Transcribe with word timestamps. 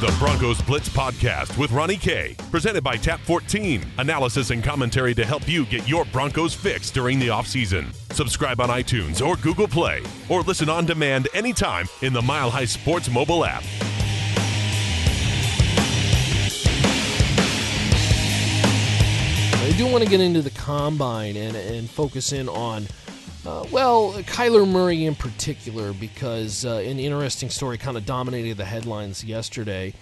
The 0.00 0.14
Broncos 0.16 0.62
Blitz 0.62 0.88
Podcast 0.88 1.58
with 1.58 1.72
Ronnie 1.72 1.96
K, 1.96 2.36
presented 2.52 2.84
by 2.84 2.96
Tap 2.96 3.18
14. 3.18 3.84
Analysis 3.98 4.50
and 4.50 4.62
commentary 4.62 5.12
to 5.12 5.26
help 5.26 5.48
you 5.48 5.66
get 5.66 5.88
your 5.88 6.04
Broncos 6.04 6.54
fixed 6.54 6.94
during 6.94 7.18
the 7.18 7.26
offseason. 7.26 7.92
Subscribe 8.12 8.60
on 8.60 8.68
iTunes 8.68 9.26
or 9.26 9.34
Google 9.34 9.66
Play, 9.66 10.04
or 10.28 10.42
listen 10.42 10.68
on 10.68 10.86
demand 10.86 11.26
anytime 11.34 11.86
in 12.02 12.12
the 12.12 12.22
Mile 12.22 12.48
High 12.48 12.64
Sports 12.64 13.10
mobile 13.10 13.44
app. 13.44 13.64
I 19.64 19.72
do 19.76 19.88
want 19.88 20.04
to 20.04 20.08
get 20.08 20.20
into 20.20 20.42
the 20.42 20.50
combine 20.50 21.36
and, 21.36 21.56
and 21.56 21.90
focus 21.90 22.32
in 22.32 22.48
on, 22.48 22.86
uh, 23.48 23.64
well, 23.72 24.12
Kyler 24.24 24.68
Murray 24.68 25.06
in 25.06 25.14
particular, 25.14 25.94
because 25.94 26.66
uh, 26.66 26.74
an 26.74 26.98
interesting 26.98 27.48
story 27.48 27.78
kind 27.78 27.96
of 27.96 28.04
dominated 28.04 28.58
the 28.58 28.64
headlines 28.66 29.24
yesterday 29.24 29.94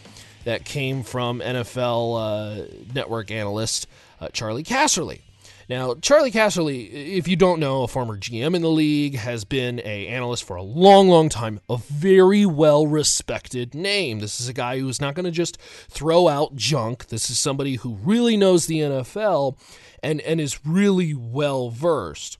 that 0.43 0.65
came 0.65 1.05
from 1.05 1.39
NFL 1.39 2.17
uh, 2.19 2.87
network 2.93 3.31
analyst 3.31 3.87
uh, 4.21 4.29
Charley 4.33 4.65
Casserly. 4.65 5.21
Now, 5.69 5.95
Charley 5.95 6.33
Casserly, 6.33 6.91
if 6.93 7.29
you 7.29 7.37
don't 7.37 7.61
know, 7.61 7.85
a 7.85 7.89
former 7.89 8.17
GM 8.17 8.57
in 8.57 8.63
the 8.63 8.71
league, 8.71 9.15
has 9.15 9.45
been 9.45 9.81
a 9.85 10.09
analyst 10.09 10.43
for 10.43 10.57
a 10.57 10.63
long, 10.63 11.09
long 11.09 11.29
time, 11.29 11.61
a 11.71 11.77
very 11.77 12.47
well 12.47 12.85
respected 12.87 13.77
name. 13.77 14.19
This 14.19 14.41
is 14.41 14.49
a 14.49 14.53
guy 14.53 14.81
who's 14.81 15.01
not 15.01 15.15
going 15.15 15.25
to 15.25 15.31
just 15.31 15.57
throw 15.89 16.27
out 16.27 16.57
junk. 16.57 17.09
This 17.09 17.31
is 17.31 17.39
somebody 17.39 17.77
who 17.77 17.95
really 18.03 18.37
knows 18.37 18.67
the 18.67 18.81
NFL 18.81 19.57
and, 20.03 20.21
and 20.23 20.41
is 20.41 20.67
really 20.67 21.15
well 21.15 21.71
versed. 21.71 22.39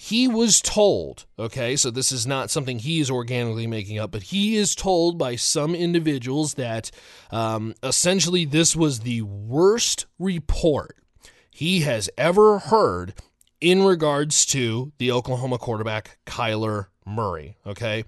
He 0.00 0.28
was 0.28 0.60
told, 0.60 1.26
okay, 1.40 1.74
so 1.74 1.90
this 1.90 2.12
is 2.12 2.24
not 2.24 2.50
something 2.50 2.78
he 2.78 3.00
is 3.00 3.10
organically 3.10 3.66
making 3.66 3.98
up, 3.98 4.12
but 4.12 4.22
he 4.22 4.56
is 4.56 4.76
told 4.76 5.18
by 5.18 5.34
some 5.34 5.74
individuals 5.74 6.54
that 6.54 6.92
um, 7.32 7.74
essentially 7.82 8.44
this 8.44 8.76
was 8.76 9.00
the 9.00 9.22
worst 9.22 10.06
report 10.20 10.96
he 11.50 11.80
has 11.80 12.08
ever 12.16 12.60
heard 12.60 13.14
in 13.60 13.82
regards 13.82 14.46
to 14.46 14.92
the 14.98 15.10
Oklahoma 15.10 15.58
quarterback, 15.58 16.18
Kyler 16.26 16.86
Murray. 17.04 17.56
Okay. 17.66 18.04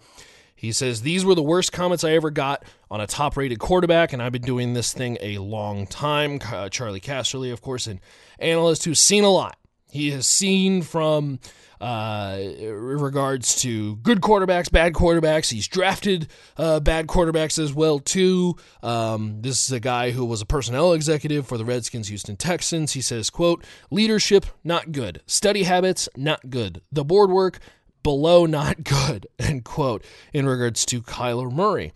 He 0.54 0.70
says, 0.70 1.02
These 1.02 1.24
were 1.24 1.34
the 1.34 1.42
worst 1.42 1.72
comments 1.72 2.04
I 2.04 2.12
ever 2.12 2.30
got 2.30 2.62
on 2.88 3.00
a 3.00 3.08
top 3.08 3.36
rated 3.36 3.58
quarterback, 3.58 4.12
and 4.12 4.22
I've 4.22 4.30
been 4.30 4.42
doing 4.42 4.74
this 4.74 4.92
thing 4.92 5.18
a 5.20 5.38
long 5.38 5.88
time. 5.88 6.38
Uh, 6.40 6.68
Charley 6.68 7.00
Casserly, 7.00 7.52
of 7.52 7.62
course, 7.62 7.88
an 7.88 8.00
analyst 8.38 8.84
who's 8.84 9.00
seen 9.00 9.24
a 9.24 9.30
lot. 9.30 9.56
He 9.90 10.12
has 10.12 10.28
seen 10.28 10.82
from 10.82 11.40
uh, 11.80 12.38
regards 12.60 13.56
to 13.62 13.96
good 13.96 14.20
quarterbacks, 14.20 14.70
bad 14.70 14.92
quarterbacks. 14.92 15.50
He's 15.50 15.66
drafted 15.66 16.28
uh, 16.56 16.80
bad 16.80 17.06
quarterbacks 17.06 17.58
as 17.58 17.72
well 17.72 17.98
too. 17.98 18.56
Um, 18.82 19.40
this 19.40 19.64
is 19.64 19.72
a 19.72 19.80
guy 19.80 20.10
who 20.10 20.24
was 20.24 20.42
a 20.42 20.46
personnel 20.46 20.92
executive 20.92 21.46
for 21.46 21.56
the 21.56 21.64
Redskins, 21.64 22.08
Houston 22.08 22.36
Texans. 22.36 22.92
He 22.92 23.00
says, 23.00 23.30
"quote 23.30 23.64
Leadership 23.90 24.46
not 24.62 24.92
good, 24.92 25.22
study 25.26 25.62
habits 25.62 26.08
not 26.16 26.50
good, 26.50 26.82
the 26.92 27.04
board 27.04 27.30
work 27.30 27.58
below 28.02 28.44
not 28.44 28.84
good." 28.84 29.26
End 29.38 29.64
quote. 29.64 30.04
In 30.32 30.46
regards 30.46 30.84
to 30.86 31.00
Kyler 31.00 31.50
Murray, 31.50 31.92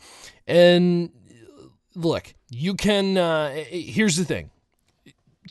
and 0.46 1.10
look, 1.94 2.32
you 2.48 2.74
can. 2.74 3.18
Uh, 3.18 3.50
here's 3.68 4.16
the 4.16 4.24
thing. 4.24 4.50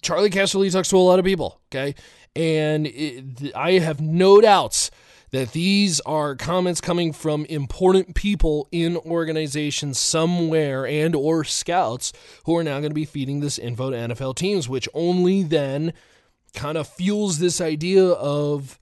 Charley 0.01 0.29
Casserly 0.29 0.71
talks 0.71 0.89
to 0.89 0.97
a 0.97 0.99
lot 0.99 1.19
of 1.19 1.23
people, 1.25 1.61
okay? 1.71 1.95
And 2.35 2.87
it, 2.87 3.55
I 3.55 3.73
have 3.73 4.01
no 4.01 4.41
doubts 4.41 4.89
that 5.33 5.51
these 5.51 5.99
are 6.01 6.35
comments 6.35 6.79
coming 6.79 7.11
from 7.11 7.43
important 7.45 8.13
people 8.13 8.67
in 8.71 8.97
organizations 8.97 9.97
somewhere 9.97 10.85
and 10.85 11.15
or 11.15 11.43
scouts 11.43 12.13
who 12.45 12.55
are 12.55 12.63
now 12.63 12.79
going 12.79 12.91
to 12.91 12.95
be 12.95 13.05
feeding 13.05 13.39
this 13.39 13.57
info 13.57 13.89
to 13.89 13.97
NFL 13.97 14.35
teams, 14.35 14.69
which 14.69 14.87
only 14.93 15.41
then 15.41 15.91
kind 16.53 16.77
of 16.77 16.87
fuels 16.87 17.39
this 17.39 17.59
idea 17.59 18.05
of 18.05 18.79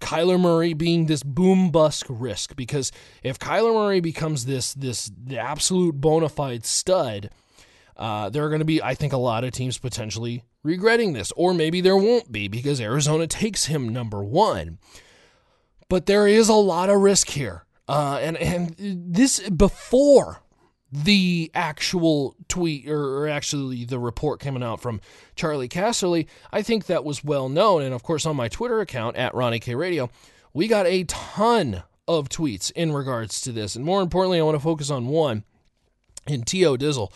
Kyler 0.00 0.38
Murray 0.38 0.74
being 0.74 1.06
this 1.06 1.22
boom 1.22 1.70
bust 1.70 2.04
risk. 2.10 2.54
Because 2.54 2.92
if 3.22 3.38
Kyler 3.38 3.72
Murray 3.72 4.00
becomes 4.00 4.44
this 4.44 4.74
this 4.74 5.10
absolute 5.34 5.98
bona 5.98 6.28
fide 6.28 6.66
stud, 6.66 7.30
uh, 7.96 8.28
there 8.30 8.44
are 8.44 8.48
going 8.48 8.60
to 8.60 8.64
be, 8.64 8.82
I 8.82 8.94
think, 8.94 9.12
a 9.12 9.18
lot 9.18 9.44
of 9.44 9.52
teams 9.52 9.78
potentially 9.78 10.42
regretting 10.62 11.12
this, 11.12 11.32
or 11.36 11.54
maybe 11.54 11.80
there 11.80 11.96
won't 11.96 12.32
be 12.32 12.48
because 12.48 12.80
Arizona 12.80 13.26
takes 13.26 13.66
him 13.66 13.88
number 13.88 14.24
one. 14.24 14.78
But 15.88 16.06
there 16.06 16.26
is 16.26 16.48
a 16.48 16.54
lot 16.54 16.88
of 16.88 17.00
risk 17.00 17.28
here, 17.28 17.66
uh, 17.88 18.18
and 18.20 18.36
and 18.38 18.74
this 18.78 19.48
before 19.50 20.42
the 20.90 21.50
actual 21.54 22.36
tweet 22.46 22.88
or, 22.88 23.26
actually 23.26 23.84
the 23.84 23.98
report 23.98 24.38
coming 24.38 24.62
out 24.62 24.80
from 24.80 25.00
Charley 25.34 25.68
Casserly, 25.68 26.26
I 26.52 26.62
think 26.62 26.86
that 26.86 27.04
was 27.04 27.24
well 27.24 27.48
known. 27.48 27.82
And 27.82 27.92
of 27.92 28.02
course, 28.02 28.24
on 28.24 28.36
my 28.36 28.48
Twitter 28.48 28.80
account 28.80 29.16
at 29.16 29.34
Ronnie 29.34 29.58
K 29.58 29.74
Radio, 29.74 30.08
we 30.52 30.68
got 30.68 30.86
a 30.86 31.04
ton 31.04 31.82
of 32.06 32.28
tweets 32.28 32.70
in 32.72 32.92
regards 32.92 33.40
to 33.42 33.52
this. 33.52 33.76
And 33.76 33.84
more 33.84 34.02
importantly, 34.02 34.38
I 34.38 34.42
want 34.42 34.54
to 34.54 34.62
focus 34.62 34.90
on 34.90 35.06
one 35.06 35.44
in 36.26 36.42
T.O. 36.42 36.76
Dizzle 36.76 37.12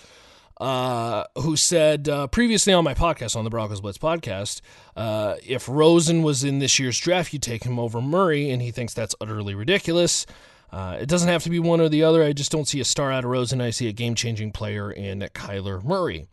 uh, 0.61 1.25
who 1.37 1.57
said 1.57 2.09
uh, 2.09 2.27
previously 2.27 2.73
on 2.73 2.85
my 2.85 2.95
podcast, 2.95 3.37
on 3.37 3.45
the 3.45 3.51
Broncos 3.51 3.81
Blitz 3.81 3.99
podcast, 3.99 4.61
uh, 4.97 5.37
if 5.47 5.69
Rosen 5.69 6.23
was 6.23 6.45
in 6.45 6.59
this 6.59 6.79
year's 6.79 6.99
draft, 6.99 7.33
you'd 7.33 7.43
take 7.43 7.65
him 7.65 7.79
over 7.79 8.01
Murray, 8.01 8.51
and 8.51 8.61
he 8.61 8.71
thinks 8.71 8.95
that's 8.95 9.15
utterly 9.21 9.55
ridiculous. 9.55 10.27
Uh, 10.71 10.99
it 11.01 11.09
doesn't 11.09 11.29
have 11.29 11.43
to 11.45 11.51
be 11.51 11.59
one 11.59 11.81
or 11.81 11.89
the 11.89 12.03
other. 12.03 12.23
I 12.23 12.33
just 12.33 12.53
don't 12.53 12.69
see 12.69 12.81
a 12.81 12.85
star 12.85 13.11
out 13.11 13.25
of 13.25 13.31
Rosen. 13.31 13.61
I 13.61 13.71
see 13.71 13.89
a 13.89 13.93
game 13.93 14.15
changing 14.15 14.53
player 14.53 14.91
in 14.91 15.21
Kyler 15.21 15.83
Murray. 15.83 16.27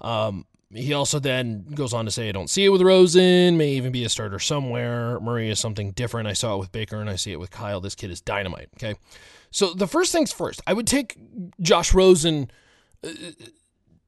Um, 0.00 0.44
he 0.74 0.92
also 0.92 1.18
then 1.18 1.64
goes 1.74 1.94
on 1.94 2.04
to 2.04 2.10
say, 2.10 2.28
I 2.28 2.32
don't 2.32 2.50
see 2.50 2.64
it 2.64 2.68
with 2.68 2.82
Rosen, 2.82 3.56
may 3.56 3.70
even 3.70 3.90
be 3.90 4.04
a 4.04 4.08
starter 4.08 4.38
somewhere. 4.38 5.18
Murray 5.20 5.48
is 5.48 5.58
something 5.58 5.92
different. 5.92 6.28
I 6.28 6.34
saw 6.34 6.56
it 6.56 6.58
with 6.58 6.72
Baker 6.72 7.00
and 7.00 7.08
I 7.08 7.16
see 7.16 7.32
it 7.32 7.40
with 7.40 7.50
Kyle. 7.50 7.80
This 7.80 7.94
kid 7.94 8.10
is 8.10 8.20
dynamite. 8.20 8.68
Okay. 8.76 8.94
So 9.50 9.72
the 9.72 9.86
first 9.86 10.12
things 10.12 10.30
first, 10.30 10.60
I 10.66 10.74
would 10.74 10.86
take 10.86 11.16
Josh 11.60 11.94
Rosen 11.94 12.50
uh, 13.02 13.08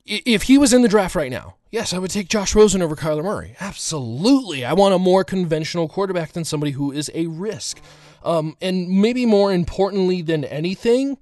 if 0.06 0.44
he 0.44 0.58
was 0.58 0.72
in 0.72 0.82
the 0.82 0.88
draft 0.88 1.14
right 1.14 1.30
now, 1.30 1.56
yes, 1.70 1.92
I 1.92 1.98
would 1.98 2.10
take 2.10 2.28
Josh 2.28 2.54
Rosen 2.54 2.82
over 2.82 2.96
Kyler 2.96 3.24
Murray. 3.24 3.56
Absolutely. 3.60 4.64
I 4.64 4.72
want 4.72 4.94
a 4.94 4.98
more 4.98 5.24
conventional 5.24 5.88
quarterback 5.88 6.32
than 6.32 6.44
somebody 6.44 6.72
who 6.72 6.92
is 6.92 7.10
a 7.14 7.26
risk. 7.26 7.80
Um, 8.22 8.56
and 8.60 8.88
maybe 8.88 9.24
more 9.26 9.52
importantly 9.52 10.22
than 10.22 10.44
anything, 10.44 11.18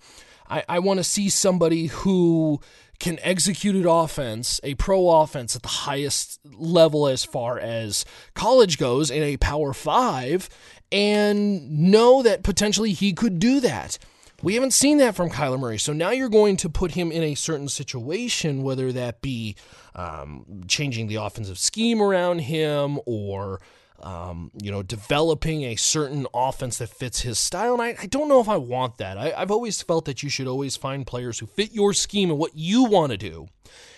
I, 0.49 0.65
I 0.69 0.79
want 0.79 0.99
to 0.99 1.05
see 1.05 1.29
somebody 1.29 1.87
who 1.87 2.61
can 2.99 3.19
execute 3.23 3.77
an 3.77 3.87
offense, 3.87 4.61
a 4.65 4.75
pro 4.75 5.09
offense 5.09 5.55
at 5.55 5.63
the 5.63 5.69
highest 5.69 6.41
level 6.45 7.07
as 7.07 7.25
far 7.25 7.59
as 7.59 8.05
college 8.35 8.79
goes 8.79 9.11
in 9.11 9.23
a 9.23 9.37
power 9.37 9.73
five, 9.73 10.49
and 10.91 11.71
know 11.71 12.23
that 12.23 12.43
potentially 12.43 12.93
he 12.93 13.13
could 13.13 13.39
do 13.39 13.61
that. 13.61 13.99
We 14.41 14.55
haven't 14.55 14.73
seen 14.73 14.99
that 14.99 15.17
from 15.17 15.31
Kyler 15.31 15.59
Murray. 15.59 15.79
So 15.79 15.93
now 15.93 16.11
you're 16.11 16.29
going 16.29 16.57
to 16.59 16.69
put 16.69 16.93
him 16.93 17.11
in 17.11 17.23
a 17.23 17.35
certain 17.35 17.69
situation, 17.69 18.63
whether 18.63 18.93
that 18.93 19.21
be 19.21 19.57
um, 19.97 20.63
changing 20.69 21.09
the 21.09 21.17
offensive 21.17 21.59
scheme 21.59 22.01
around 22.01 22.41
him 22.41 23.01
or. 23.07 23.61
Um, 24.01 24.53
you 24.63 24.71
know, 24.71 24.85
developing 24.85 25.65
a 25.65 25.75
certain 25.75 26.25
offense 26.33 26.79
that 26.79 26.89
fits 26.89 27.23
his 27.23 27.37
style. 27.37 27.73
And 27.73 27.83
I, 27.83 27.97
I 28.01 28.07
don't 28.07 28.29
know 28.29 28.41
if 28.41 28.49
I 28.49 28.57
want 28.57 28.99
that. 28.99 29.19
I, 29.19 29.33
I've 29.37 29.51
always 29.51 29.83
felt 29.83 30.05
that 30.05 30.23
you 30.23 30.29
should 30.31 30.47
always 30.47 30.77
find 30.77 31.05
players 31.05 31.41
who 31.41 31.47
fit 31.47 31.73
your 31.73 31.93
scheme 31.93 32.31
and 32.31 32.39
what 32.39 32.53
you 32.55 32.85
want 32.85 33.11
to 33.11 33.19
do 33.19 33.49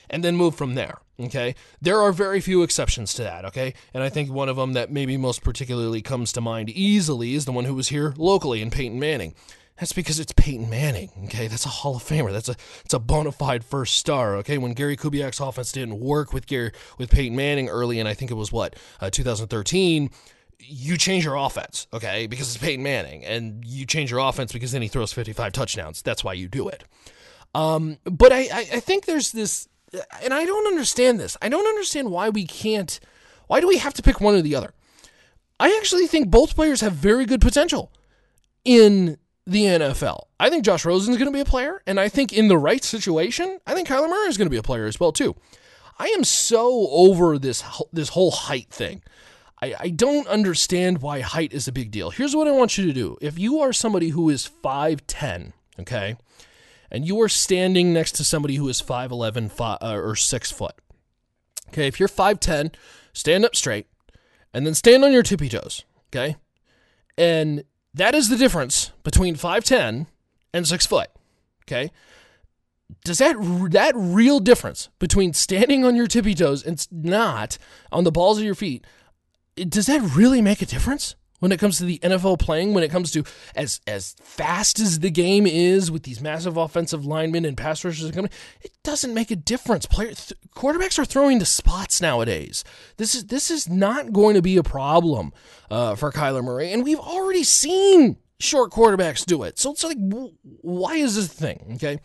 and 0.09 0.25
then 0.25 0.37
move 0.37 0.55
from 0.55 0.75
there. 0.75 1.01
Okay. 1.21 1.55
There 1.83 2.01
are 2.01 2.13
very 2.13 2.41
few 2.41 2.63
exceptions 2.63 3.13
to 3.15 3.25
that. 3.25 3.45
Okay. 3.45 3.75
And 3.93 4.03
I 4.03 4.09
think 4.09 4.31
one 4.31 4.49
of 4.49 4.57
them 4.57 4.73
that 4.73 4.91
maybe 4.91 5.19
most 5.19 5.43
particularly 5.43 6.01
comes 6.01 6.33
to 6.33 6.41
mind 6.41 6.71
easily 6.71 7.35
is 7.35 7.45
the 7.45 7.53
one 7.53 7.67
who 7.67 7.75
was 7.75 7.89
here 7.89 8.15
locally 8.17 8.63
in 8.63 8.71
Peyton 8.71 8.99
Manning. 8.99 9.35
That's 9.81 9.95
because 9.95 10.21
it's 10.21 10.33
Peyton 10.33 10.69
Manning. 10.69 11.11
Okay, 11.25 11.47
that's 11.47 11.65
a 11.65 11.71
Hall 11.71 11.97
of 11.97 12.05
Famer. 12.05 12.31
That's 12.31 12.51
a 12.51 12.57
it's 12.85 12.93
a 12.93 12.99
bona 12.99 13.33
fide 13.33 13.65
first 13.65 13.97
star. 13.97 14.37
Okay, 14.37 14.59
when 14.59 14.75
Gary 14.75 14.95
Kubiak's 14.95 15.41
offense 15.41 15.73
didn't 15.73 15.99
work 15.99 16.35
with 16.35 16.47
Gary 16.47 16.73
with 16.99 17.11
Peyton 17.11 17.35
Manning 17.35 17.71
early, 17.71 17.99
and 17.99 18.07
I 18.07 18.13
think 18.13 18.31
it 18.31 18.35
was 18.35 18.53
what 18.53 18.77
uh, 19.01 19.09
2013 19.09 20.11
you 20.59 20.99
change 20.99 21.25
your 21.25 21.37
offense, 21.37 21.87
okay, 21.93 22.27
because 22.27 22.55
it's 22.55 22.63
Peyton 22.63 22.83
Manning, 22.83 23.25
and 23.25 23.65
you 23.65 23.87
change 23.87 24.11
your 24.11 24.21
offense 24.21 24.53
because 24.53 24.73
then 24.73 24.83
he 24.83 24.89
throws 24.89 25.13
55 25.15 25.53
touchdowns. 25.53 26.03
That's 26.03 26.23
why 26.23 26.35
you 26.35 26.49
do 26.49 26.69
it. 26.69 26.85
Um, 27.55 27.97
but 28.05 28.31
I, 28.31 28.41
I, 28.41 28.67
I 28.75 28.81
think 28.81 29.07
there's 29.07 29.33
this, 29.33 29.69
and 30.23 30.35
I 30.35 30.45
don't 30.45 30.67
understand 30.67 31.19
this. 31.19 31.39
I 31.41 31.49
don't 31.49 31.67
understand 31.67 32.11
why 32.11 32.29
we 32.29 32.45
can't, 32.45 33.01
why 33.47 33.61
do 33.61 33.67
we 33.67 33.79
have 33.79 33.95
to 33.95 34.03
pick 34.03 34.21
one 34.21 34.35
or 34.35 34.43
the 34.43 34.55
other? 34.55 34.75
I 35.59 35.75
actually 35.81 36.07
think 36.07 36.29
both 36.29 36.55
players 36.55 36.83
have 36.83 36.93
very 36.93 37.25
good 37.25 37.41
potential 37.41 37.91
in 38.65 39.17
the 39.47 39.65
NFL. 39.65 40.27
I 40.39 40.51
think 40.51 40.65
Josh 40.65 40.85
Rosen 40.85 41.13
is 41.13 41.19
going 41.19 41.31
to 41.31 41.37
be 41.37 41.41
a 41.41 41.45
player, 41.45 41.83
and 41.87 41.99
I 41.99 42.09
think 42.09 42.33
in 42.33 42.49
the 42.49 42.59
right 42.59 42.85
situation, 42.85 43.59
I 43.67 43.75
think 43.75 43.89
Kyler 43.89 44.09
Murray 44.09 44.29
is 44.29 44.37
going 44.37 44.47
to 44.47 44.51
be 44.51 44.57
a 44.57 44.63
player 44.63 44.87
as 44.87 45.01
well 45.01 45.13
too. 45.13 45.35
I 45.99 46.07
am 46.09 46.25
so 46.25 46.89
over 46.91 47.39
this 47.39 47.63
this 47.93 48.11
whole 48.11 48.31
height 48.31 48.71
thing. 48.71 49.03
I, 49.63 49.75
I 49.79 49.89
don't 49.91 50.27
understand 50.29 51.03
why 51.03 51.21
height 51.21 51.53
is 51.53 51.69
a 51.69 51.73
big 51.73 51.91
deal. 51.91 52.11
Here's 52.11 52.35
what 52.35 52.49
I 52.49 52.53
want 52.53 52.79
you 52.79 52.87
to 52.87 52.93
do. 52.93 53.19
If 53.21 53.39
you 53.39 53.61
are 53.61 53.73
somebody 53.73 54.09
who 54.11 54.31
is 54.31 54.49
5'10, 54.65 55.53
okay, 55.81 56.17
and 56.91 57.07
you 57.07 57.21
are 57.21 57.29
standing 57.29 57.93
next 57.93 58.13
to 58.13 58.25
somebody 58.25 58.57
who 58.57 58.69
is 58.69 58.81
5'11 58.81 59.51
five, 59.51 59.79
uh, 59.83 59.97
or 59.97 60.17
6 60.17 60.51
foot. 60.51 60.75
Okay, 61.69 61.87
if 61.87 62.01
you're 62.01 62.09
5'10, 62.09 62.75
stand 63.13 63.45
up 63.45 63.55
straight 63.55 63.87
and 64.55 64.67
then 64.67 64.75
stand 64.75 65.05
on 65.05 65.13
your 65.13 65.23
tippy 65.23 65.49
toes. 65.49 65.85
Okay, 66.09 66.37
and 67.19 67.65
that 67.95 68.15
is 68.15 68.29
the 68.29 68.37
difference 68.37 68.93
between 69.03 69.37
5'10 69.37 70.07
and 70.53 70.69
6 70.69 70.87
foot. 70.87 71.09
Okay, 71.65 71.91
does 73.05 73.19
that 73.19 73.37
that 73.71 73.93
real 73.95 74.41
difference 74.41 74.89
between 74.99 75.33
standing 75.33 75.85
on 75.85 75.95
your 75.97 76.07
tippy 76.07 76.35
toes 76.35 76.65
and 76.65 76.87
not 76.91 77.59
on 77.93 78.05
the 78.05 78.13
balls 78.13 78.39
of 78.39 78.45
your 78.45 78.55
feet 78.55 78.85
does 79.69 79.87
that 79.87 80.01
really 80.17 80.41
make 80.41 80.63
a 80.63 80.67
difference 80.67 81.15
when 81.41 81.53
it 81.53 81.59
comes 81.59 81.79
to 81.79 81.85
the 81.85 81.99
NFL 81.99 82.39
playing 82.39 82.73
when 82.73 82.85
it 82.85 82.91
comes 82.91 83.11
to 83.11 83.25
as 83.57 83.81
as 83.87 84.15
fast 84.23 84.79
as 84.79 85.01
the 85.01 85.11
game 85.11 85.47
is 85.47 85.91
with 85.91 86.05
these 86.05 86.21
massive 86.21 86.57
offensive 86.57 87.05
linemen 87.05 87.45
and 87.45 87.57
pass 87.57 87.85
rushers 87.85 88.11
coming 88.13 88.31
it 88.63 88.73
doesn't 88.85 89.13
make 89.13 89.31
a 89.31 89.37
difference. 89.37 89.87
Th- 89.87 90.33
quarterbacks 90.55 90.99
are 90.99 91.05
throwing 91.05 91.39
to 91.41 91.45
spots 91.45 92.01
nowadays. 92.01 92.63
This 92.97 93.15
is 93.15 93.27
this 93.27 93.51
is 93.51 93.69
not 93.69 94.13
going 94.13 94.35
to 94.35 94.43
be 94.43 94.57
a 94.57 94.63
problem 94.63 95.33
uh, 95.71 95.97
for 95.97 96.13
Kyler 96.13 96.45
Murray 96.45 96.73
and 96.73 96.85
we've 96.85 97.01
already 97.01 97.43
seen 97.43 98.17
short 98.39 98.71
quarterbacks 98.71 99.27
do 99.27 99.43
it. 99.43 99.59
So 99.59 99.73
it's 99.73 99.85
like 99.85 99.99
why 100.61 100.95
is 100.95 101.17
this 101.17 101.27
a 101.27 101.29
thing 101.29 101.73
okay? 101.75 101.99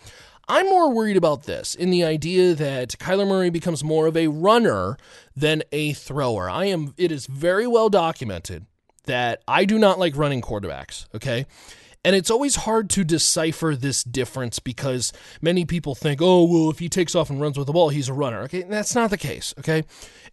I'm 0.47 0.67
more 0.67 0.93
worried 0.93 1.17
about 1.17 1.43
this 1.43 1.73
in 1.73 1.89
the 1.89 2.03
idea 2.03 2.53
that 2.53 2.89
Kyler 2.99 3.27
Murray 3.27 3.49
becomes 3.49 3.83
more 3.83 4.05
of 4.05 4.15
a 4.15 4.27
runner 4.27 4.95
than 5.35 5.63
a 5.71 5.93
thrower. 5.93 6.47
I 6.49 6.65
am 6.65 6.93
it 6.97 7.11
is 7.11 7.25
very 7.25 7.65
well 7.65 7.89
documented 7.89 8.67
that 9.05 9.41
I 9.47 9.65
do 9.65 9.77
not 9.77 9.99
like 9.99 10.15
running 10.15 10.41
quarterbacks, 10.41 11.05
okay? 11.15 11.45
And 12.05 12.15
it's 12.15 12.29
always 12.29 12.55
hard 12.55 12.91
to 12.91 13.03
decipher 13.03 13.75
this 13.75 14.03
difference 14.03 14.59
because 14.59 15.11
many 15.41 15.65
people 15.65 15.95
think, 15.95 16.21
oh, 16.21 16.43
well, 16.43 16.69
if 16.69 16.77
he 16.77 16.87
takes 16.87 17.15
off 17.15 17.31
and 17.31 17.41
runs 17.41 17.57
with 17.57 17.65
the 17.65 17.73
ball, 17.73 17.89
he's 17.89 18.09
a 18.09 18.13
runner. 18.13 18.41
Okay, 18.41 18.61
that's 18.61 18.93
not 18.93 19.09
the 19.09 19.17
case. 19.17 19.55
Okay, 19.57 19.85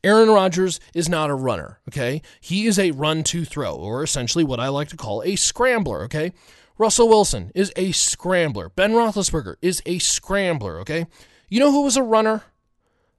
Aaron 0.04 0.28
Rodgers 0.28 0.80
is 0.92 1.08
not 1.08 1.30
a 1.30 1.34
runner. 1.34 1.80
Okay, 1.88 2.20
he 2.42 2.66
is 2.66 2.78
a 2.78 2.90
run 2.90 3.22
to 3.24 3.46
throw, 3.46 3.74
or 3.74 4.02
essentially 4.02 4.44
what 4.44 4.60
I 4.60 4.68
like 4.68 4.88
to 4.88 4.98
call 4.98 5.22
a 5.22 5.34
scrambler. 5.34 6.02
Okay, 6.02 6.32
Russell 6.76 7.08
Wilson 7.08 7.50
is 7.54 7.72
a 7.76 7.92
scrambler. 7.92 8.68
Ben 8.68 8.92
Roethlisberger 8.92 9.54
is 9.62 9.80
a 9.86 9.98
scrambler, 9.98 10.78
okay? 10.80 11.06
You 11.48 11.60
know 11.60 11.70
who 11.70 11.84
was 11.84 11.96
a 11.96 12.02
runner? 12.02 12.42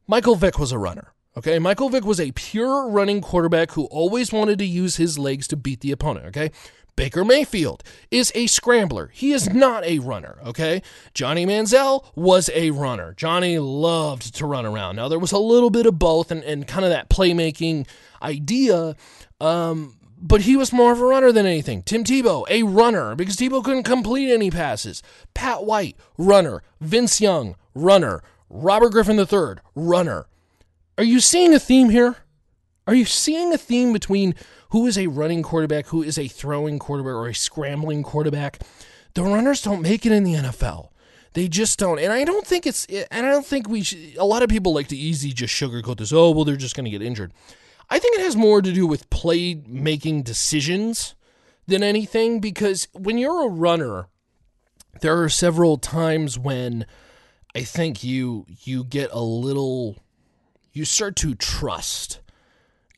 Michael 0.05 0.35
Vick 0.35 0.59
was 0.59 0.71
a 0.71 0.77
runner, 0.77 1.12
okay? 1.37 1.59
Michael 1.59 1.89
Vick 1.89 2.05
was 2.05 2.19
a 2.19 2.31
pure 2.31 2.87
running 2.87 3.21
quarterback 3.21 3.71
who 3.71 3.85
always 3.85 4.31
wanted 4.31 4.59
to 4.59 4.65
use 4.65 4.97
his 4.97 5.17
legs 5.17 5.47
to 5.47 5.55
beat 5.55 5.81
the 5.81 5.91
opponent, 5.91 6.27
okay? 6.27 6.51
Baker 6.95 7.25
Mayfield 7.25 7.83
is 8.11 8.31
a 8.35 8.45
scrambler. 8.47 9.09
He 9.13 9.31
is 9.31 9.49
not 9.51 9.83
a 9.83 9.99
runner, 9.99 10.37
okay? 10.45 10.81
Johnny 11.13 11.45
Manziel 11.45 12.05
was 12.15 12.49
a 12.53 12.71
runner. 12.71 13.13
Johnny 13.17 13.57
loved 13.57 14.35
to 14.35 14.45
run 14.45 14.65
around. 14.65 14.95
Now, 14.95 15.07
there 15.07 15.19
was 15.19 15.31
a 15.31 15.39
little 15.39 15.71
bit 15.71 15.87
of 15.87 15.97
both 15.97 16.29
and, 16.29 16.43
and 16.43 16.67
kind 16.67 16.85
of 16.85 16.91
that 16.91 17.09
playmaking 17.09 17.87
idea. 18.21 18.95
Um, 19.41 19.97
but 20.21 20.41
he 20.41 20.55
was 20.55 20.71
more 20.71 20.93
of 20.93 21.01
a 21.01 21.05
runner 21.05 21.31
than 21.31 21.45
anything. 21.45 21.81
Tim 21.81 22.03
Tebow, 22.03 22.45
a 22.49 22.63
runner, 22.63 23.15
because 23.15 23.35
Tebow 23.35 23.63
couldn't 23.63 23.83
complete 23.83 24.31
any 24.31 24.51
passes. 24.51 25.01
Pat 25.33 25.65
White, 25.65 25.97
runner. 26.17 26.61
Vince 26.79 27.19
Young, 27.19 27.55
runner. 27.73 28.21
Robert 28.49 28.91
Griffin 28.91 29.19
III, 29.19 29.55
runner. 29.75 30.27
Are 30.97 31.03
you 31.03 31.19
seeing 31.19 31.53
a 31.53 31.59
theme 31.59 31.89
here? 31.89 32.17
Are 32.85 32.93
you 32.93 33.05
seeing 33.05 33.53
a 33.53 33.57
theme 33.57 33.93
between 33.93 34.35
who 34.69 34.85
is 34.85 34.97
a 34.97 35.07
running 35.07 35.41
quarterback, 35.41 35.87
who 35.87 36.03
is 36.03 36.17
a 36.17 36.27
throwing 36.27 36.79
quarterback, 36.79 37.13
or 37.13 37.27
a 37.27 37.35
scrambling 37.35 38.03
quarterback? 38.03 38.59
The 39.13 39.23
runners 39.23 39.61
don't 39.61 39.81
make 39.81 40.05
it 40.05 40.11
in 40.11 40.23
the 40.23 40.35
NFL. 40.35 40.89
They 41.33 41.47
just 41.47 41.79
don't. 41.79 41.99
And 41.99 42.13
I 42.13 42.23
don't 42.25 42.45
think 42.45 42.67
it's, 42.67 42.85
and 42.85 43.25
I 43.25 43.31
don't 43.31 43.45
think 43.45 43.67
we 43.67 43.81
should, 43.81 44.17
a 44.17 44.25
lot 44.25 44.43
of 44.43 44.49
people 44.49 44.73
like 44.73 44.87
to 44.89 44.97
easy 44.97 45.31
just 45.31 45.53
sugarcoat 45.53 45.97
this. 45.97 46.13
Oh, 46.13 46.31
well, 46.31 46.45
they're 46.45 46.55
just 46.55 46.75
going 46.75 46.85
to 46.85 46.91
get 46.91 47.01
injured. 47.01 47.33
I 47.89 47.99
think 47.99 48.17
it 48.17 48.23
has 48.23 48.35
more 48.35 48.61
to 48.61 48.71
do 48.71 48.85
with 48.85 49.09
play 49.09 49.61
making 49.67 50.23
decisions 50.23 51.15
than 51.65 51.81
anything 51.81 52.39
because 52.39 52.87
when 52.93 53.17
you're 53.17 53.45
a 53.45 53.49
runner, 53.49 54.07
there 55.01 55.21
are 55.21 55.29
several 55.29 55.77
times 55.77 56.37
when 56.37 56.85
I 57.55 57.63
think 57.63 58.03
you 58.03 58.45
you 58.47 58.83
get 58.83 59.09
a 59.11 59.21
little 59.21 60.02
you 60.73 60.85
start 60.85 61.15
to 61.15 61.35
trust 61.35 62.19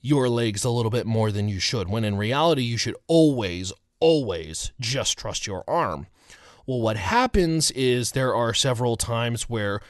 your 0.01 0.29
legs 0.29 0.63
a 0.63 0.69
little 0.69 0.91
bit 0.91 1.05
more 1.05 1.31
than 1.31 1.49
you 1.49 1.59
should 1.59 1.89
when 1.89 2.05
in 2.05 2.15
reality 2.15 2.61
you 2.61 2.77
should 2.77 2.95
always 3.07 3.73
always 3.99 4.71
just 4.79 5.17
trust 5.17 5.47
your 5.47 5.63
arm. 5.67 6.07
Well, 6.65 6.79
what 6.79 6.97
happens 6.97 7.71
is 7.71 8.11
there 8.11 8.33
are 8.35 8.53
several 8.53 8.95
times 8.95 9.43
where 9.43 9.81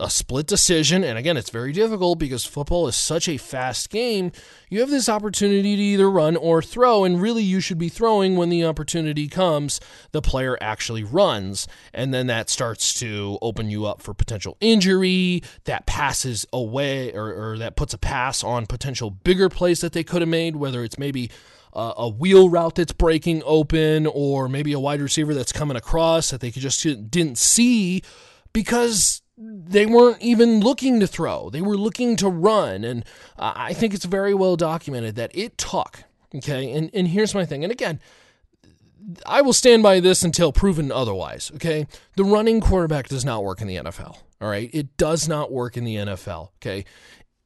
a 0.00 0.10
split 0.10 0.46
decision. 0.46 1.04
And 1.04 1.16
again, 1.16 1.36
it's 1.36 1.50
very 1.50 1.72
difficult 1.72 2.18
because 2.18 2.44
football 2.44 2.88
is 2.88 2.96
such 2.96 3.28
a 3.28 3.36
fast 3.36 3.90
game. 3.90 4.32
You 4.68 4.80
have 4.80 4.90
this 4.90 5.08
opportunity 5.08 5.76
to 5.76 5.82
either 5.82 6.10
run 6.10 6.36
or 6.36 6.60
throw, 6.60 7.04
and 7.04 7.20
really 7.20 7.42
you 7.42 7.60
should 7.60 7.78
be 7.78 7.88
throwing 7.88 8.36
when 8.36 8.48
the 8.48 8.64
opportunity 8.64 9.28
comes. 9.28 9.80
The 10.12 10.22
player 10.22 10.58
actually 10.60 11.04
runs, 11.04 11.68
and 11.92 12.12
then 12.12 12.26
that 12.26 12.50
starts 12.50 12.94
to 13.00 13.38
open 13.40 13.70
you 13.70 13.86
up 13.86 14.02
for 14.02 14.14
potential 14.14 14.56
injury. 14.60 15.42
That 15.64 15.86
passes 15.86 16.46
away, 16.52 17.12
or, 17.12 17.52
or 17.52 17.58
that 17.58 17.76
puts 17.76 17.94
a 17.94 17.98
pass 17.98 18.42
on 18.42 18.66
potential 18.66 19.10
bigger 19.10 19.48
plays 19.48 19.80
that 19.80 19.92
they 19.92 20.04
could 20.04 20.22
have 20.22 20.28
made, 20.28 20.56
whether 20.56 20.82
it's 20.82 20.98
maybe 20.98 21.30
a 21.76 22.08
wheel 22.08 22.48
route 22.48 22.76
that's 22.76 22.92
breaking 22.92 23.42
open, 23.44 24.06
or 24.06 24.48
maybe 24.48 24.72
a 24.72 24.78
wide 24.78 25.00
receiver 25.00 25.34
that's 25.34 25.50
coming 25.50 25.76
across 25.76 26.30
that 26.30 26.40
they 26.40 26.52
could 26.52 26.62
just 26.62 26.80
didn't 27.10 27.36
see 27.36 28.00
because 28.52 29.22
they 29.36 29.86
weren't 29.86 30.22
even 30.22 30.60
looking 30.60 31.00
to 31.00 31.06
throw. 31.06 31.50
They 31.50 31.60
were 31.60 31.76
looking 31.76 32.16
to 32.16 32.28
run. 32.28 32.84
And 32.84 33.04
I 33.38 33.72
think 33.72 33.94
it's 33.94 34.04
very 34.04 34.34
well 34.34 34.56
documented 34.56 35.16
that 35.16 35.32
it 35.34 35.58
took. 35.58 36.04
Okay. 36.34 36.72
And, 36.72 36.90
and 36.94 37.08
here's 37.08 37.34
my 37.34 37.44
thing. 37.44 37.64
And 37.64 37.72
again, 37.72 38.00
I 39.26 39.42
will 39.42 39.52
stand 39.52 39.82
by 39.82 40.00
this 40.00 40.22
until 40.22 40.52
proven 40.52 40.90
otherwise. 40.90 41.50
Okay. 41.56 41.86
The 42.16 42.24
running 42.24 42.60
quarterback 42.60 43.08
does 43.08 43.24
not 43.24 43.44
work 43.44 43.60
in 43.60 43.66
the 43.66 43.76
NFL. 43.76 44.18
All 44.40 44.48
right. 44.48 44.70
It 44.72 44.96
does 44.96 45.28
not 45.28 45.52
work 45.52 45.76
in 45.76 45.84
the 45.84 45.96
NFL. 45.96 46.50
Okay. 46.56 46.84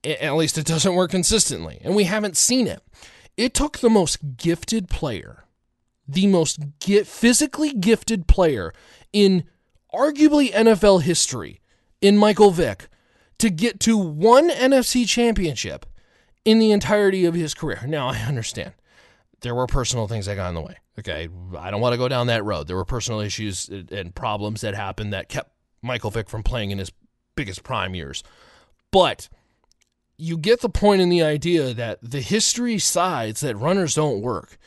At 0.04 0.36
least 0.36 0.58
it 0.58 0.66
doesn't 0.66 0.94
work 0.94 1.10
consistently. 1.10 1.80
And 1.82 1.94
we 1.94 2.04
haven't 2.04 2.36
seen 2.36 2.66
it. 2.66 2.82
It 3.36 3.54
took 3.54 3.78
the 3.78 3.90
most 3.90 4.36
gifted 4.36 4.88
player, 4.88 5.44
the 6.06 6.26
most 6.26 6.60
physically 7.04 7.72
gifted 7.72 8.26
player 8.26 8.72
in 9.12 9.44
arguably 9.92 10.52
NFL 10.52 11.02
history 11.02 11.60
in 12.00 12.16
Michael 12.16 12.50
Vick 12.50 12.88
to 13.38 13.50
get 13.50 13.80
to 13.80 13.96
one 13.96 14.50
NFC 14.50 15.06
championship 15.06 15.86
in 16.44 16.58
the 16.58 16.72
entirety 16.72 17.24
of 17.24 17.34
his 17.34 17.54
career. 17.54 17.84
Now, 17.86 18.08
I 18.08 18.18
understand 18.18 18.72
there 19.40 19.54
were 19.54 19.66
personal 19.66 20.08
things 20.08 20.26
that 20.26 20.36
got 20.36 20.48
in 20.48 20.54
the 20.54 20.60
way. 20.60 20.76
Okay. 20.98 21.28
I 21.56 21.70
don't 21.70 21.80
want 21.80 21.92
to 21.92 21.98
go 21.98 22.08
down 22.08 22.26
that 22.26 22.44
road. 22.44 22.66
There 22.66 22.76
were 22.76 22.84
personal 22.84 23.20
issues 23.20 23.68
and 23.68 24.14
problems 24.14 24.62
that 24.62 24.74
happened 24.74 25.12
that 25.12 25.28
kept 25.28 25.52
Michael 25.82 26.10
Vick 26.10 26.28
from 26.28 26.42
playing 26.42 26.70
in 26.70 26.78
his 26.78 26.90
biggest 27.36 27.62
prime 27.62 27.94
years. 27.94 28.24
But 28.90 29.28
you 30.16 30.36
get 30.36 30.60
the 30.60 30.68
point 30.68 31.00
in 31.00 31.08
the 31.08 31.22
idea 31.22 31.72
that 31.74 31.98
the 32.02 32.20
history 32.20 32.78
sides 32.78 33.40
that 33.40 33.56
runners 33.56 33.94
don't 33.94 34.20
work 34.20 34.58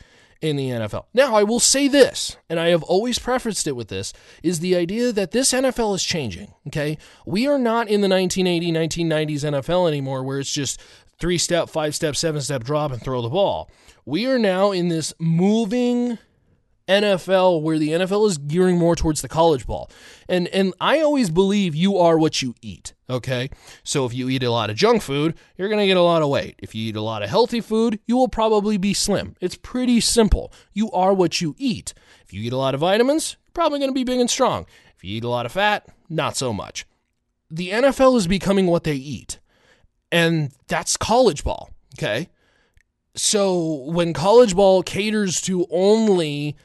in 0.42 0.56
the 0.56 0.68
NFL. 0.68 1.04
Now, 1.14 1.34
I 1.34 1.44
will 1.44 1.60
say 1.60 1.88
this, 1.88 2.36
and 2.48 2.58
I 2.58 2.68
have 2.68 2.82
always 2.82 3.18
prefaced 3.18 3.66
it 3.66 3.76
with 3.76 3.88
this, 3.88 4.12
is 4.42 4.60
the 4.60 4.76
idea 4.76 5.12
that 5.12 5.30
this 5.30 5.52
NFL 5.52 5.94
is 5.94 6.02
changing, 6.02 6.52
okay? 6.66 6.98
We 7.24 7.46
are 7.46 7.58
not 7.58 7.88
in 7.88 8.00
the 8.00 8.08
1980, 8.08 8.72
1990s 8.72 9.44
NFL 9.44 9.88
anymore 9.88 10.24
where 10.24 10.40
it's 10.40 10.52
just 10.52 10.80
three 11.18 11.38
step, 11.38 11.70
five 11.70 11.94
step, 11.94 12.16
seven 12.16 12.40
step 12.40 12.64
drop 12.64 12.90
and 12.90 13.00
throw 13.00 13.22
the 13.22 13.28
ball. 13.28 13.70
We 14.04 14.26
are 14.26 14.38
now 14.38 14.72
in 14.72 14.88
this 14.88 15.14
moving 15.20 16.18
NFL 16.92 17.62
where 17.62 17.78
the 17.78 17.90
NFL 17.90 18.28
is 18.28 18.38
gearing 18.38 18.78
more 18.78 18.94
towards 18.94 19.22
the 19.22 19.28
college 19.28 19.66
ball. 19.66 19.90
And 20.28 20.48
and 20.48 20.74
I 20.80 21.00
always 21.00 21.30
believe 21.30 21.74
you 21.74 21.96
are 21.96 22.18
what 22.18 22.42
you 22.42 22.54
eat, 22.62 22.94
okay? 23.08 23.50
So 23.82 24.04
if 24.04 24.14
you 24.14 24.28
eat 24.28 24.42
a 24.42 24.50
lot 24.50 24.70
of 24.70 24.76
junk 24.76 25.02
food, 25.02 25.34
you're 25.56 25.68
going 25.68 25.80
to 25.80 25.86
get 25.86 25.96
a 25.96 26.02
lot 26.02 26.22
of 26.22 26.28
weight. 26.28 26.56
If 26.58 26.74
you 26.74 26.88
eat 26.88 26.96
a 26.96 27.02
lot 27.02 27.22
of 27.22 27.30
healthy 27.30 27.60
food, 27.60 27.98
you 28.06 28.16
will 28.16 28.28
probably 28.28 28.76
be 28.76 28.94
slim. 28.94 29.36
It's 29.40 29.56
pretty 29.56 30.00
simple. 30.00 30.52
You 30.72 30.90
are 30.92 31.12
what 31.12 31.40
you 31.40 31.54
eat. 31.58 31.94
If 32.24 32.32
you 32.32 32.42
eat 32.42 32.52
a 32.52 32.58
lot 32.58 32.74
of 32.74 32.80
vitamins, 32.80 33.36
you're 33.44 33.52
probably 33.52 33.78
going 33.78 33.90
to 33.90 33.94
be 33.94 34.04
big 34.04 34.20
and 34.20 34.30
strong. 34.30 34.66
If 34.96 35.04
you 35.04 35.16
eat 35.16 35.24
a 35.24 35.28
lot 35.28 35.46
of 35.46 35.52
fat, 35.52 35.88
not 36.08 36.36
so 36.36 36.52
much. 36.52 36.86
The 37.50 37.70
NFL 37.70 38.16
is 38.16 38.26
becoming 38.26 38.66
what 38.66 38.84
they 38.84 38.94
eat. 38.94 39.38
And 40.10 40.52
that's 40.68 40.96
college 40.96 41.42
ball, 41.42 41.70
okay? 41.98 42.28
So 43.14 43.84
when 43.86 44.12
college 44.12 44.54
ball 44.54 44.82
caters 44.82 45.40
to 45.42 45.66
only 45.70 46.56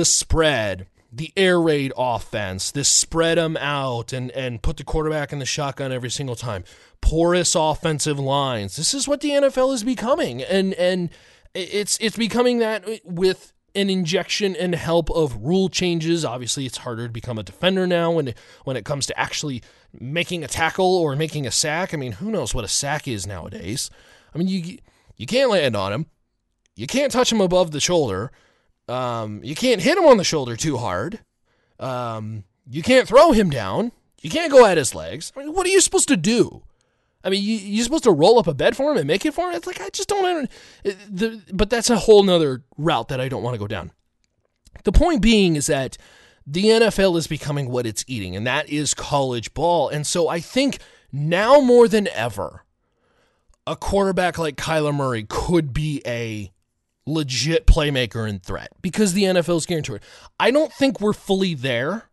the 0.00 0.04
spread, 0.06 0.86
the 1.12 1.30
air 1.36 1.60
raid 1.60 1.92
offense, 1.94 2.70
this 2.70 2.88
spread 2.88 3.36
them 3.36 3.54
out 3.58 4.14
and, 4.14 4.30
and 4.30 4.62
put 4.62 4.78
the 4.78 4.82
quarterback 4.82 5.30
in 5.30 5.38
the 5.38 5.44
shotgun 5.44 5.92
every 5.92 6.08
single 6.08 6.34
time, 6.34 6.64
porous 7.02 7.54
offensive 7.54 8.18
lines. 8.18 8.76
This 8.76 8.94
is 8.94 9.06
what 9.06 9.20
the 9.20 9.28
NFL 9.28 9.74
is 9.74 9.84
becoming. 9.84 10.42
And, 10.42 10.72
and 10.72 11.10
it's, 11.52 11.98
it's 12.00 12.16
becoming 12.16 12.60
that 12.60 12.88
with 13.04 13.52
an 13.74 13.90
injection 13.90 14.56
and 14.56 14.74
help 14.74 15.10
of 15.10 15.36
rule 15.36 15.68
changes. 15.68 16.24
Obviously, 16.24 16.64
it's 16.64 16.78
harder 16.78 17.06
to 17.06 17.12
become 17.12 17.38
a 17.38 17.42
defender 17.42 17.86
now 17.86 18.12
when 18.12 18.32
when 18.64 18.78
it 18.78 18.86
comes 18.86 19.06
to 19.06 19.20
actually 19.20 19.62
making 19.92 20.42
a 20.42 20.48
tackle 20.48 20.96
or 20.96 21.14
making 21.14 21.46
a 21.46 21.50
sack. 21.50 21.92
I 21.92 21.98
mean, 21.98 22.12
who 22.12 22.30
knows 22.30 22.54
what 22.54 22.64
a 22.64 22.68
sack 22.68 23.06
is 23.06 23.26
nowadays? 23.26 23.90
I 24.34 24.38
mean, 24.38 24.48
you 24.48 24.78
you 25.16 25.26
can't 25.26 25.50
land 25.50 25.76
on 25.76 25.92
him, 25.92 26.06
you 26.74 26.86
can't 26.86 27.12
touch 27.12 27.30
him 27.30 27.42
above 27.42 27.70
the 27.70 27.80
shoulder, 27.80 28.32
um, 28.90 29.42
you 29.44 29.54
can't 29.54 29.80
hit 29.80 29.96
him 29.96 30.04
on 30.04 30.16
the 30.16 30.24
shoulder 30.24 30.56
too 30.56 30.76
hard, 30.76 31.20
um, 31.78 32.44
you 32.68 32.82
can't 32.82 33.08
throw 33.08 33.32
him 33.32 33.50
down, 33.50 33.92
you 34.20 34.30
can't 34.30 34.52
go 34.52 34.66
at 34.66 34.76
his 34.76 34.94
legs. 34.94 35.32
I 35.36 35.40
mean, 35.40 35.54
what 35.54 35.66
are 35.66 35.70
you 35.70 35.80
supposed 35.80 36.08
to 36.08 36.16
do? 36.16 36.62
I 37.22 37.30
mean, 37.30 37.42
you, 37.42 37.56
you're 37.56 37.84
supposed 37.84 38.04
to 38.04 38.12
roll 38.12 38.38
up 38.38 38.46
a 38.46 38.54
bed 38.54 38.76
for 38.76 38.90
him 38.90 38.96
and 38.96 39.06
make 39.06 39.26
it 39.26 39.34
for 39.34 39.48
him. 39.48 39.54
It's 39.54 39.66
like 39.66 39.80
I 39.80 39.90
just 39.90 40.08
don't. 40.08 40.50
The, 40.82 41.42
but 41.52 41.68
that's 41.68 41.90
a 41.90 41.98
whole 41.98 42.22
nother 42.22 42.62
route 42.78 43.08
that 43.08 43.20
I 43.20 43.28
don't 43.28 43.42
want 43.42 43.54
to 43.54 43.58
go 43.58 43.66
down. 43.66 43.92
The 44.84 44.92
point 44.92 45.20
being 45.20 45.56
is 45.56 45.66
that 45.66 45.98
the 46.46 46.64
NFL 46.64 47.18
is 47.18 47.26
becoming 47.26 47.70
what 47.70 47.86
it's 47.86 48.04
eating, 48.06 48.34
and 48.34 48.46
that 48.46 48.68
is 48.70 48.94
college 48.94 49.52
ball. 49.52 49.88
And 49.88 50.06
so 50.06 50.28
I 50.28 50.40
think 50.40 50.78
now 51.12 51.60
more 51.60 51.88
than 51.88 52.08
ever, 52.08 52.64
a 53.66 53.76
quarterback 53.76 54.38
like 54.38 54.56
Kyler 54.56 54.94
Murray 54.94 55.26
could 55.28 55.74
be 55.74 56.00
a 56.06 56.50
legit 57.06 57.66
playmaker 57.66 58.28
and 58.28 58.42
threat 58.42 58.70
because 58.82 59.12
the 59.12 59.24
NFL 59.24 59.58
is 59.58 59.66
gearing 59.66 59.84
to 59.84 59.94
it. 59.94 60.02
I 60.38 60.50
don't 60.50 60.72
think 60.72 61.00
we're 61.00 61.12
fully 61.12 61.54
there 61.54 62.10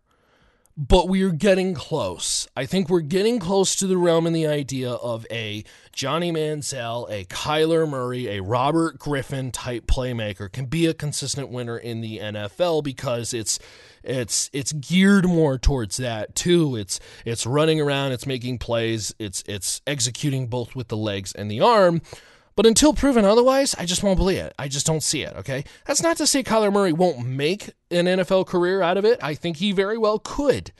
but 0.77 1.09
we're 1.09 1.31
getting 1.31 1.73
close. 1.73 2.47
I 2.55 2.67
think 2.67 2.87
we're 2.87 3.01
getting 3.01 3.39
close 3.39 3.75
to 3.77 3.87
the 3.87 3.97
realm 3.97 4.27
and 4.27 4.35
the 4.35 4.45
idea 4.45 4.91
of 4.91 5.25
a 5.31 5.63
Johnny 5.91 6.31
Manziel, 6.31 7.09
a 7.09 7.25
Kyler 7.25 7.89
Murray, 7.89 8.27
a 8.27 8.43
Robert 8.43 8.99
Griffin 8.99 9.51
type 9.51 9.87
playmaker 9.87 10.51
can 10.51 10.67
be 10.67 10.85
a 10.85 10.93
consistent 10.93 11.49
winner 11.49 11.79
in 11.79 12.01
the 12.01 12.19
NFL 12.19 12.83
because 12.83 13.33
it's 13.33 13.57
it's 14.03 14.51
it's 14.53 14.71
geared 14.71 15.25
more 15.25 15.57
towards 15.57 15.97
that 15.97 16.35
too. 16.35 16.75
It's 16.75 16.99
it's 17.25 17.47
running 17.47 17.81
around, 17.81 18.11
it's 18.11 18.27
making 18.27 18.59
plays, 18.59 19.15
it's 19.17 19.43
it's 19.47 19.81
executing 19.87 20.45
both 20.45 20.75
with 20.75 20.89
the 20.89 20.97
legs 20.97 21.33
and 21.33 21.49
the 21.49 21.59
arm. 21.59 22.03
But 22.57 22.65
until 22.65 22.91
proven 22.91 23.23
otherwise, 23.23 23.75
I 23.77 23.85
just 23.85 24.01
won't 24.01 24.17
believe 24.17 24.39
it. 24.39 24.53
I 24.57 24.67
just 24.67 24.87
don't 24.87 25.03
see 25.03 25.21
it, 25.21 25.35
okay? 25.35 25.63
That's 25.85 26.01
not 26.01 26.17
to 26.17 26.25
say 26.25 26.41
Kyler 26.41 26.73
Murray 26.73 26.91
won't 26.91 27.23
make 27.23 27.69
an 27.91 28.07
NFL 28.07 28.47
career 28.47 28.81
out 28.81 28.97
of 28.97 29.05
it. 29.05 29.19
I 29.21 29.35
think 29.35 29.57
he 29.57 29.71
very 29.71 29.95
well 29.95 30.17
could. 30.17 30.71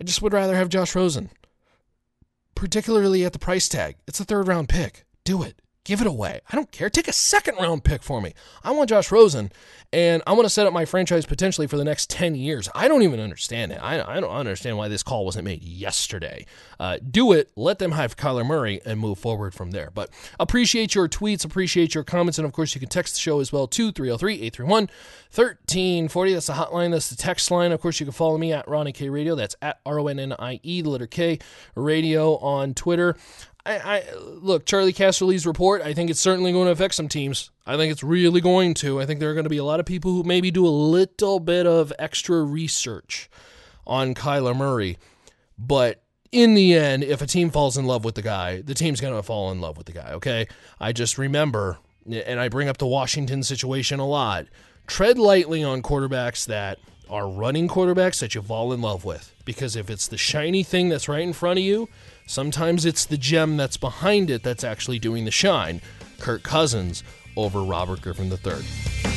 I 0.00 0.04
just 0.04 0.20
would 0.20 0.32
rather 0.32 0.56
have 0.56 0.68
Josh 0.68 0.96
Rosen, 0.96 1.30
particularly 2.56 3.24
at 3.24 3.32
the 3.32 3.38
price 3.38 3.68
tag. 3.68 3.98
It's 4.08 4.18
a 4.18 4.24
third 4.24 4.48
round 4.48 4.68
pick. 4.68 5.04
Do 5.22 5.44
it. 5.44 5.62
Give 5.84 6.00
it 6.00 6.06
away. 6.06 6.40
I 6.48 6.54
don't 6.54 6.70
care. 6.70 6.88
Take 6.88 7.08
a 7.08 7.12
second 7.12 7.56
round 7.56 7.82
pick 7.82 8.04
for 8.04 8.20
me. 8.20 8.34
I 8.62 8.70
want 8.70 8.88
Josh 8.88 9.10
Rosen, 9.10 9.50
and 9.92 10.22
I 10.28 10.32
want 10.32 10.44
to 10.44 10.50
set 10.50 10.64
up 10.64 10.72
my 10.72 10.84
franchise 10.84 11.26
potentially 11.26 11.66
for 11.66 11.76
the 11.76 11.82
next 11.82 12.08
10 12.08 12.36
years. 12.36 12.68
I 12.72 12.86
don't 12.86 13.02
even 13.02 13.18
understand 13.18 13.72
it. 13.72 13.80
I, 13.82 14.00
I 14.00 14.20
don't 14.20 14.30
understand 14.30 14.76
why 14.76 14.86
this 14.86 15.02
call 15.02 15.24
wasn't 15.24 15.44
made 15.44 15.60
yesterday. 15.64 16.46
Uh, 16.78 16.98
do 17.10 17.32
it. 17.32 17.50
Let 17.56 17.80
them 17.80 17.92
have 17.92 18.16
Kyler 18.16 18.46
Murray 18.46 18.80
and 18.86 19.00
move 19.00 19.18
forward 19.18 19.54
from 19.54 19.72
there. 19.72 19.90
But 19.92 20.10
appreciate 20.38 20.94
your 20.94 21.08
tweets, 21.08 21.44
appreciate 21.44 21.96
your 21.96 22.04
comments, 22.04 22.38
and 22.38 22.46
of 22.46 22.52
course, 22.52 22.76
you 22.76 22.78
can 22.78 22.88
text 22.88 23.14
the 23.14 23.20
show 23.20 23.40
as 23.40 23.52
well, 23.52 23.66
303 23.66 24.34
831 24.34 24.88
1340. 25.34 26.32
That's 26.34 26.46
the 26.46 26.52
hotline, 26.52 26.92
that's 26.92 27.10
the 27.10 27.16
text 27.16 27.50
line. 27.50 27.72
Of 27.72 27.80
course, 27.80 27.98
you 27.98 28.06
can 28.06 28.12
follow 28.12 28.38
me 28.38 28.52
at 28.52 28.68
Ronnie 28.68 28.92
K 28.92 29.08
Radio. 29.08 29.34
That's 29.34 29.56
at 29.60 29.80
R 29.84 29.98
O 29.98 30.06
N 30.06 30.20
N 30.20 30.34
I 30.38 30.60
E, 30.62 30.82
the 30.82 30.90
letter 30.90 31.06
K, 31.08 31.38
radio 31.74 32.36
on 32.36 32.74
Twitter. 32.74 33.16
I, 33.64 33.78
I 33.78 34.04
look 34.16 34.66
Charley 34.66 34.92
Casserly's 34.92 35.46
report. 35.46 35.82
I 35.82 35.94
think 35.94 36.10
it's 36.10 36.20
certainly 36.20 36.52
going 36.52 36.66
to 36.66 36.72
affect 36.72 36.94
some 36.94 37.08
teams. 37.08 37.50
I 37.66 37.76
think 37.76 37.92
it's 37.92 38.02
really 38.02 38.40
going 38.40 38.74
to. 38.74 39.00
I 39.00 39.06
think 39.06 39.20
there 39.20 39.30
are 39.30 39.34
going 39.34 39.44
to 39.44 39.50
be 39.50 39.58
a 39.58 39.64
lot 39.64 39.80
of 39.80 39.86
people 39.86 40.12
who 40.12 40.24
maybe 40.24 40.50
do 40.50 40.66
a 40.66 40.68
little 40.68 41.38
bit 41.38 41.66
of 41.66 41.92
extra 41.98 42.42
research 42.42 43.30
on 43.86 44.14
Kyler 44.14 44.56
Murray, 44.56 44.98
but 45.58 46.02
in 46.32 46.54
the 46.54 46.74
end, 46.74 47.04
if 47.04 47.20
a 47.20 47.26
team 47.26 47.50
falls 47.50 47.76
in 47.76 47.84
love 47.84 48.04
with 48.04 48.14
the 48.14 48.22
guy, 48.22 48.62
the 48.62 48.74
team's 48.74 49.00
going 49.00 49.14
to 49.14 49.22
fall 49.22 49.52
in 49.52 49.60
love 49.60 49.76
with 49.76 49.86
the 49.86 49.92
guy. 49.92 50.12
Okay, 50.12 50.48
I 50.80 50.92
just 50.92 51.18
remember, 51.18 51.78
and 52.10 52.40
I 52.40 52.48
bring 52.48 52.68
up 52.68 52.78
the 52.78 52.86
Washington 52.86 53.42
situation 53.42 54.00
a 54.00 54.06
lot. 54.06 54.46
Tread 54.86 55.18
lightly 55.18 55.62
on 55.62 55.82
quarterbacks 55.82 56.46
that 56.46 56.78
are 57.08 57.28
running 57.28 57.68
quarterbacks 57.68 58.20
that 58.20 58.34
you 58.34 58.42
fall 58.42 58.72
in 58.72 58.80
love 58.80 59.04
with, 59.04 59.34
because 59.44 59.76
if 59.76 59.90
it's 59.90 60.08
the 60.08 60.16
shiny 60.16 60.62
thing 60.62 60.88
that's 60.88 61.08
right 61.08 61.22
in 61.22 61.32
front 61.32 61.58
of 61.58 61.64
you 61.64 61.88
Sometimes 62.26 62.84
it's 62.84 63.04
the 63.04 63.18
gem 63.18 63.56
that's 63.56 63.76
behind 63.76 64.30
it 64.30 64.42
that's 64.42 64.64
actually 64.64 64.98
doing 64.98 65.24
the 65.24 65.30
shine. 65.30 65.80
Kirk 66.18 66.42
Cousins 66.42 67.02
over 67.36 67.62
Robert 67.62 68.00
Griffin 68.00 68.30
III. 68.30 69.11